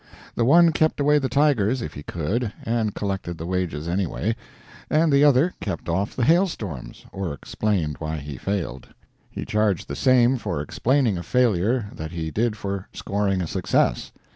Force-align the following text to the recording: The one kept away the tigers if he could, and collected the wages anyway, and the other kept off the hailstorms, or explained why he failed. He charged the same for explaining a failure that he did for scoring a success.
The 0.33 0.45
one 0.45 0.71
kept 0.71 0.99
away 0.99 1.19
the 1.19 1.29
tigers 1.29 1.83
if 1.83 1.93
he 1.93 2.01
could, 2.01 2.51
and 2.63 2.95
collected 2.95 3.37
the 3.37 3.45
wages 3.45 3.87
anyway, 3.87 4.35
and 4.89 5.13
the 5.13 5.23
other 5.23 5.53
kept 5.61 5.87
off 5.87 6.15
the 6.15 6.23
hailstorms, 6.25 7.05
or 7.11 7.31
explained 7.35 7.97
why 7.99 8.17
he 8.17 8.35
failed. 8.35 8.87
He 9.29 9.45
charged 9.45 9.87
the 9.87 9.95
same 9.95 10.37
for 10.37 10.59
explaining 10.59 11.19
a 11.19 11.21
failure 11.21 11.91
that 11.93 12.13
he 12.13 12.31
did 12.31 12.57
for 12.57 12.87
scoring 12.91 13.41
a 13.43 13.47
success. 13.47 14.11